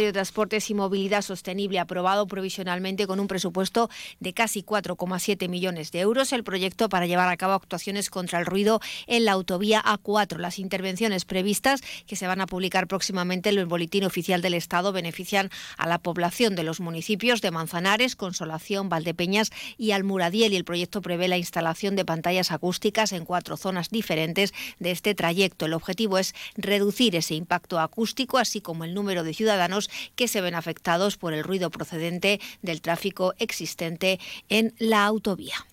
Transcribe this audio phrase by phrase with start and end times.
[0.00, 3.88] de Transportes y Movilidad Sostenible aprobado provisionalmente con un presupuesto
[4.20, 8.46] de casi 4,7 millones de euros el proyecto para llevar a cabo actuaciones contra el
[8.46, 10.38] ruido en la autovía A4.
[10.38, 14.92] Las intervenciones previstas que se van a publicar próximamente en el Boletín Oficial del Estado
[14.92, 20.64] benefician a la población de los municipios de Manzanares, Consolación, Valdepeñas y Almuradiel y el
[20.64, 25.66] proyecto prevé la instalación de pantallas acústicas en cuatro zonas diferentes de este trayecto.
[25.66, 30.40] El objetivo es reducir ese impacto acústico así como el número de ciudadanos que se
[30.40, 34.18] ven afectados por el ruido procedente del tráfico existente
[34.48, 35.66] en la autovía.